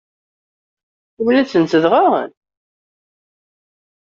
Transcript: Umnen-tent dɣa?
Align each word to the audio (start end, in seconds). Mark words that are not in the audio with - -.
Umnen-tent 1.19 1.79
dɣa? 1.83 2.09